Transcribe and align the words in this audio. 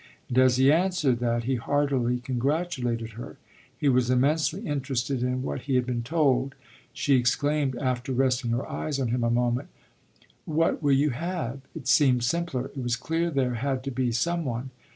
And 0.29 0.39
as 0.39 0.57
he 0.57 0.71
answered 0.71 1.19
that 1.19 1.43
he 1.43 1.57
heartily 1.57 2.17
congratulated 2.21 3.11
her 3.11 3.37
he 3.77 3.87
was 3.87 4.09
immensely 4.09 4.65
interested 4.65 5.21
in 5.21 5.43
what 5.43 5.61
he 5.69 5.75
had 5.75 5.85
been 5.85 6.01
told 6.01 6.55
she 6.91 7.13
exclaimed 7.17 7.75
after 7.75 8.11
resting 8.11 8.49
her 8.49 8.67
eyes 8.67 8.99
on 8.99 9.09
him 9.09 9.23
a 9.23 9.29
moment: 9.29 9.69
"What 10.45 10.81
will 10.81 10.93
you 10.95 11.11
have? 11.11 11.61
It 11.75 11.87
seemed 11.87 12.23
simpler! 12.23 12.71
It 12.75 12.81
was 12.81 12.95
clear 12.95 13.29
there 13.29 13.53
had 13.61 13.83
to 13.83 13.91
be 13.91 14.11
some 14.11 14.43
one." 14.43 14.71